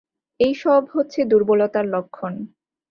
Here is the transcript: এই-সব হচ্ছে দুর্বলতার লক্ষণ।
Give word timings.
এই-সব 0.39 0.83
হচ্ছে 0.93 1.19
দুর্বলতার 1.25 1.85
লক্ষণ। 1.85 2.33